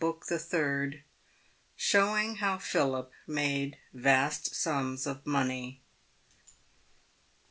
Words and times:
CHAPTEE 0.03 0.35
XVII. 0.37 1.03
SHOWING 1.75 2.35
HOW 2.37 2.57
PHILIP 2.57 3.11
MADE 3.27 3.77
VAST 3.93 4.55
SUMS 4.55 5.05
OF 5.05 5.27
MONEY. 5.27 5.83